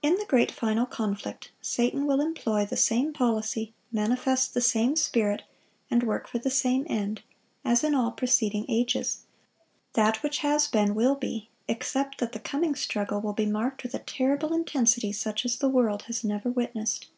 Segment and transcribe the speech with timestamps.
[0.00, 5.42] In the great final conflict, Satan will employ the same policy, manifest the same spirit,
[5.90, 7.20] and work for the same end,
[7.66, 9.24] as in all preceding ages.
[9.92, 13.92] That which has been, will be, except that the coming struggle will be marked with
[13.94, 17.08] a terrible intensity such as the world has never witnessed.